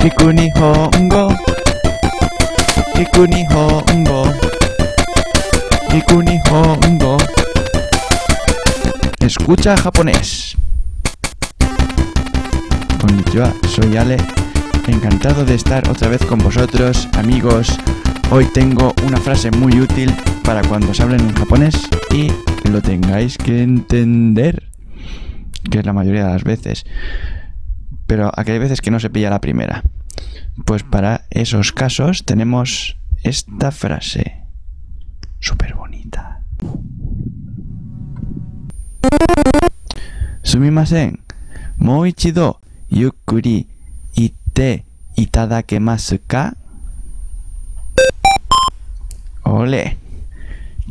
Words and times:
Kiku 0.00 0.32
Nihongo 0.32 1.36
Kiku 2.96 3.26
Nihongo 3.26 4.32
Kiku 5.90 6.22
Nihongo 6.22 7.18
Escucha 9.20 9.76
japonés. 9.76 10.56
Soy 13.68 13.96
Ale. 13.96 14.16
Encantado 14.88 15.44
de 15.44 15.54
estar 15.54 15.88
otra 15.88 16.08
vez 16.08 16.24
con 16.26 16.40
vosotros, 16.40 17.08
amigos. 17.12 17.78
Hoy 18.30 18.46
tengo 18.46 18.92
una 19.06 19.18
frase 19.18 19.50
muy 19.52 19.80
útil 19.80 20.12
para 20.44 20.62
cuando 20.62 20.90
os 20.90 21.00
hablen 21.00 21.20
en 21.20 21.34
japonés 21.34 21.88
y 22.12 22.28
lo 22.68 22.82
tengáis 22.82 23.38
que 23.38 23.62
entender, 23.62 24.64
que 25.70 25.78
es 25.78 25.86
la 25.86 25.92
mayoría 25.92 26.26
de 26.26 26.32
las 26.32 26.44
veces. 26.44 26.84
Pero 28.10 28.32
aquí 28.34 28.50
hay 28.50 28.58
veces 28.58 28.80
que 28.80 28.90
no 28.90 28.98
se 28.98 29.08
pilla 29.08 29.30
la 29.30 29.40
primera. 29.40 29.84
Pues 30.64 30.82
para 30.82 31.26
esos 31.30 31.70
casos 31.70 32.24
tenemos 32.24 32.96
esta 33.22 33.70
frase. 33.70 34.42
Súper 35.38 35.74
bonita. 35.76 36.42
Sumimasen. 40.42 41.20
Moichido. 41.76 42.58
Yukuri. 42.88 43.68
Ite. 44.16 44.84
Itadakemasu 45.14 46.18
ka. 46.26 46.56
Ole. 49.44 49.98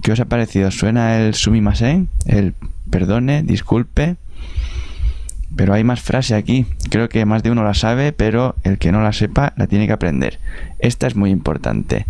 ¿Qué 0.01 0.13
os 0.13 0.20
ha 0.21 0.26
parecido? 0.26 0.71
¿Suena 0.71 1.20
el 1.20 1.34
sumimasen? 1.34 2.07
El 2.26 2.54
perdone, 2.90 3.43
disculpe. 3.43 4.15
Pero 5.55 5.73
hay 5.73 5.84
más 5.84 6.02
frase 6.02 6.35
aquí. 6.35 6.66
Creo 6.89 7.09
que 7.09 7.26
más 7.26 7.44
de 7.44 7.52
uno 7.52 7.63
la 7.63 7.73
sabe, 7.73 8.12
pero 8.13 8.55
el 8.63 8.77
que 8.77 8.91
no 8.91 9.02
la 9.02 9.13
sepa 9.13 9.53
la 9.57 9.67
tiene 9.67 9.88
que 9.88 9.94
aprender. 9.94 10.40
Esta 10.80 11.07
es 11.07 11.16
muy 11.16 11.31
importante. 11.31 12.05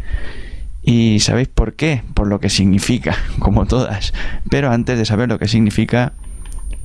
¿Y 0.84 1.20
sabéis 1.20 1.48
por 1.48 1.74
qué? 1.74 2.04
Por 2.14 2.28
lo 2.28 2.40
que 2.40 2.50
significa, 2.50 3.16
como 3.40 3.66
todas. 3.66 4.14
Pero 4.50 4.72
antes 4.72 4.98
de 4.98 5.06
saber 5.06 5.30
lo 5.30 5.40
que 5.40 5.48
significa, 5.48 6.14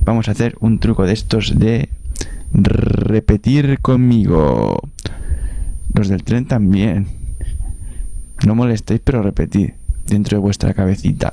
vamos 0.01 0.27
a 0.27 0.31
hacer 0.31 0.55
un 0.59 0.79
truco 0.79 1.05
de 1.05 1.13
estos 1.13 1.57
de 1.57 1.89
repetir 2.53 3.79
conmigo. 3.79 4.79
Los 5.93 6.09
del 6.09 6.23
tren 6.23 6.45
también. 6.45 7.07
No 8.45 8.55
molestéis, 8.55 9.01
pero 9.03 9.21
repetid 9.21 9.71
dentro 10.05 10.37
de 10.37 10.41
vuestra 10.41 10.73
cabecita. 10.73 11.31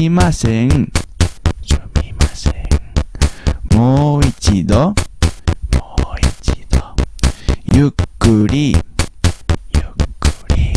Sumimasen. 0.00 0.88
Sumimasen. 1.60 2.68
Moichido. 3.76 4.94
Moichido. 5.76 6.96
Yukkuri. 7.68 8.80
Yukkuri. 9.76 10.72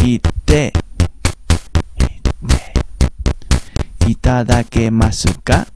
Ite. 0.00 0.72
Ite. 2.00 2.62
Itadakemasu 4.08 5.28
ka? 5.44 5.66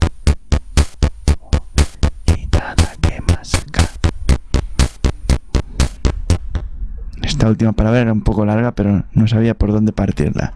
Esta 7.21 7.47
última 7.47 7.73
palabra 7.73 7.99
era 8.01 8.11
un 8.11 8.21
poco 8.21 8.43
larga, 8.43 8.71
pero 8.71 9.03
no 9.13 9.27
sabía 9.27 9.53
por 9.53 9.71
dónde 9.71 9.91
partirla. 9.91 10.53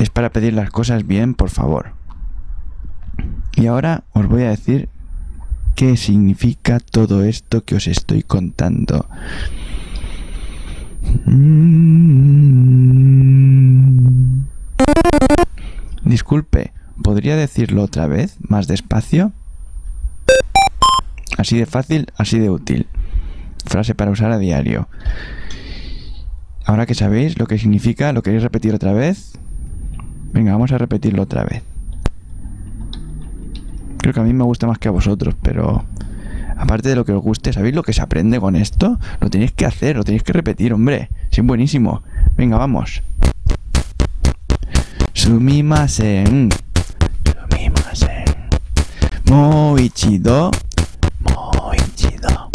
Es 0.00 0.08
para 0.08 0.30
pedir 0.30 0.54
las 0.54 0.70
cosas 0.70 1.06
bien, 1.06 1.34
por 1.34 1.50
favor. 1.50 1.92
Y 3.54 3.66
ahora 3.66 4.04
os 4.14 4.26
voy 4.26 4.44
a 4.44 4.48
decir 4.48 4.88
qué 5.76 5.98
significa 5.98 6.80
todo 6.80 7.22
esto 7.22 7.64
que 7.64 7.74
os 7.74 7.86
estoy 7.86 8.22
contando. 8.22 9.06
Disculpe, 16.02 16.72
¿podría 17.02 17.36
decirlo 17.36 17.82
otra 17.82 18.06
vez, 18.06 18.38
más 18.40 18.68
despacio? 18.68 19.32
Así 21.36 21.58
de 21.58 21.66
fácil, 21.66 22.06
así 22.16 22.38
de 22.38 22.48
útil. 22.48 22.86
Frase 23.66 23.94
para 23.94 24.12
usar 24.12 24.32
a 24.32 24.38
diario. 24.38 24.88
Ahora 26.64 26.86
que 26.86 26.94
sabéis 26.94 27.38
lo 27.38 27.46
que 27.46 27.58
significa, 27.58 28.14
¿lo 28.14 28.22
queréis 28.22 28.42
repetir 28.42 28.74
otra 28.74 28.94
vez? 28.94 29.38
Venga, 30.40 30.52
vamos 30.52 30.72
a 30.72 30.78
repetirlo 30.78 31.24
otra 31.24 31.44
vez. 31.44 31.62
Creo 33.98 34.14
que 34.14 34.20
a 34.20 34.22
mí 34.22 34.32
me 34.32 34.42
gusta 34.42 34.66
más 34.66 34.78
que 34.78 34.88
a 34.88 34.90
vosotros, 34.90 35.34
pero 35.42 35.84
aparte 36.56 36.88
de 36.88 36.96
lo 36.96 37.04
que 37.04 37.12
os 37.12 37.22
guste, 37.22 37.52
¿sabéis 37.52 37.74
lo 37.74 37.82
que 37.82 37.92
se 37.92 38.00
aprende 38.00 38.40
con 38.40 38.56
esto? 38.56 38.98
Lo 39.20 39.28
tenéis 39.28 39.52
que 39.52 39.66
hacer, 39.66 39.96
lo 39.96 40.02
tenéis 40.02 40.22
que 40.22 40.32
repetir, 40.32 40.72
hombre. 40.72 41.10
Es 41.30 41.44
buenísimo. 41.44 42.02
Venga, 42.38 42.56
vamos. 42.56 43.02
Sumimasen. 45.12 46.48
Sumimasen. 47.50 48.24
Moichido. 49.26 50.52
Moichido. 51.20 52.50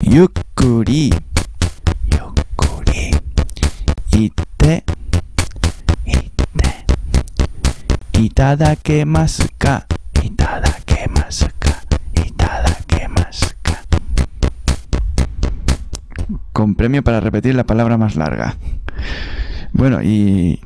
Yukkuri. 0.00 1.10
Yukkuri. 1.10 1.31
Itadakemasu 8.22 9.50
ka? 9.58 9.82
Itadakemasu 10.22 11.50
ka? 11.58 11.82
Itadakemasu 12.14 13.50
ka? 13.66 13.82
Con 16.54 16.78
premio 16.78 17.02
para 17.02 17.18
repetir 17.18 17.56
la 17.56 17.66
palabra 17.66 17.98
más 17.98 18.14
larga. 18.14 18.54
Bueno, 19.72 20.02
y 20.04 20.60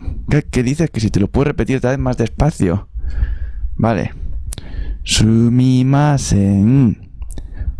¿qué, 0.50 0.62
dices? 0.62 0.90
Que 0.90 1.00
si 1.00 1.08
te 1.08 1.18
lo 1.18 1.28
puedo 1.28 1.44
repetir 1.46 1.78
otra 1.78 1.92
vez 1.92 1.98
más 1.98 2.18
despacio. 2.18 2.90
Vale. 3.76 4.12
Sumimasen. 5.02 6.28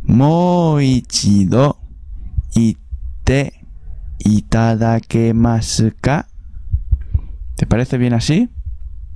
Moichido. 0.05 1.77
Ite. 2.55 3.53
Itadakemasu 4.21 5.93
ka? 6.01 6.29
¿Te 7.57 7.67
parece 7.67 7.99
bien 7.99 8.15
así? 8.15 8.49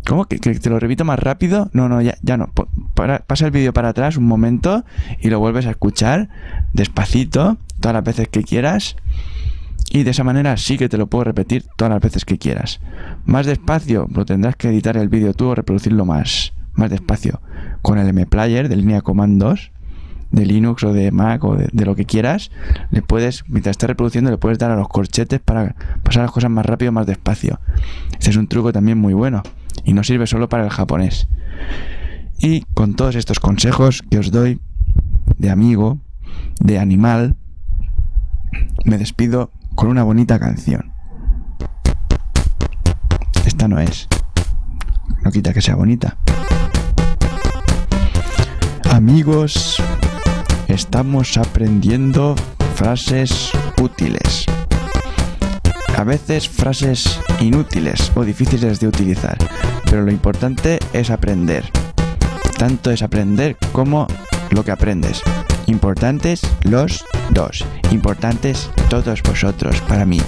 ¿Cómo? 0.06 0.24
¿Que, 0.24 0.38
te 0.38 0.70
lo 0.70 0.80
repito 0.80 1.04
más 1.04 1.18
rápido? 1.18 1.70
No, 1.72 1.88
no, 1.88 2.00
ya, 2.00 2.16
ya 2.22 2.36
no. 2.36 2.50
Pasa 2.94 3.46
el 3.46 3.50
vídeo 3.50 3.72
para 3.72 3.90
atrás 3.90 4.16
un 4.16 4.24
momento 4.24 4.84
y 5.20 5.28
lo 5.28 5.38
vuelves 5.38 5.66
a 5.66 5.70
escuchar 5.70 6.28
despacito, 6.72 7.58
todas 7.80 7.94
las 7.94 8.04
veces 8.04 8.28
que 8.28 8.42
quieras. 8.42 8.96
Y 9.90 10.04
de 10.04 10.12
esa 10.12 10.24
manera 10.24 10.56
sí 10.56 10.78
que 10.78 10.88
te 10.88 10.98
lo 10.98 11.08
puedo 11.08 11.24
repetir 11.24 11.64
todas 11.76 11.92
las 11.92 12.00
veces 12.00 12.24
que 12.24 12.38
quieras. 12.38 12.80
Más 13.24 13.46
despacio, 13.46 14.08
lo 14.14 14.24
tendrás 14.24 14.56
que 14.56 14.68
editar 14.68 14.96
el 14.96 15.08
vídeo 15.08 15.34
tú 15.34 15.48
o 15.48 15.54
reproducirlo 15.54 16.04
más, 16.04 16.52
más 16.74 16.90
despacio. 16.90 17.40
Con 17.82 17.98
el 17.98 18.12
MPlayer 18.12 18.68
de 18.68 18.76
línea 18.76 19.02
comandos, 19.02 19.72
de 20.30 20.46
Linux 20.46 20.84
o 20.84 20.92
de 20.92 21.10
Mac 21.10 21.42
o 21.44 21.56
de, 21.56 21.84
lo 21.84 21.96
que 21.96 22.04
quieras, 22.04 22.52
le 22.90 23.02
puedes, 23.02 23.44
mientras 23.48 23.72
estés 23.74 23.88
reproduciendo, 23.88 24.30
le 24.30 24.38
puedes 24.38 24.58
dar 24.58 24.70
a 24.70 24.76
los 24.76 24.88
corchetes 24.88 25.40
para 25.40 25.74
pasar 26.04 26.22
las 26.22 26.30
cosas 26.30 26.50
más 26.50 26.64
rápido, 26.64 26.92
más 26.92 27.06
despacio. 27.06 27.58
Este 28.12 28.30
es 28.30 28.36
un 28.36 28.46
truco 28.46 28.72
también 28.72 28.96
muy 28.96 29.12
bueno 29.12 29.42
y 29.84 29.92
no 29.92 30.04
sirve 30.04 30.26
solo 30.26 30.48
para 30.48 30.64
el 30.64 30.70
japonés. 30.70 31.28
Y 32.38 32.62
con 32.74 32.94
todos 32.94 33.16
estos 33.16 33.40
consejos 33.40 34.02
que 34.10 34.18
os 34.18 34.30
doy 34.30 34.60
de 35.36 35.50
amigo, 35.50 35.98
de 36.60 36.78
animal, 36.78 37.36
me 38.84 38.98
despido 38.98 39.50
con 39.74 39.88
una 39.88 40.02
bonita 40.02 40.38
canción. 40.38 40.92
Esta 43.44 43.68
no 43.68 43.78
es. 43.78 44.08
No 45.24 45.30
quita 45.30 45.52
que 45.52 45.60
sea 45.60 45.74
bonita. 45.74 46.16
Amigos, 48.90 49.82
estamos 50.68 51.36
aprendiendo 51.36 52.34
frases 52.74 53.50
útiles. 53.80 54.46
A 56.00 56.04
veces 56.04 56.48
frases 56.48 57.20
inútiles 57.40 58.10
o 58.14 58.24
difíciles 58.24 58.80
de 58.80 58.88
utilizar, 58.88 59.36
pero 59.84 60.00
lo 60.00 60.10
importante 60.10 60.78
es 60.94 61.10
aprender. 61.10 61.70
Tanto 62.56 62.90
es 62.90 63.02
aprender 63.02 63.58
como 63.72 64.06
lo 64.50 64.64
que 64.64 64.70
aprendes. 64.70 65.20
Importantes 65.66 66.40
los 66.62 67.04
dos. 67.28 67.66
Importantes 67.90 68.70
todos 68.88 69.22
vosotros 69.22 69.78
para 69.82 70.06
mí. 70.06 70.22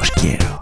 Os 0.00 0.10
quiero. 0.12 0.57